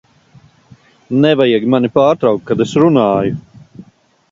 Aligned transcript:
Nevajag 1.25 1.67
mani 1.75 1.93
pārtraukt, 1.99 2.43
kad 2.51 2.67
es 2.67 2.75
runāju! 2.87 3.39